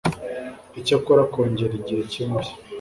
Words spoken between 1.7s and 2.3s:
igihe cy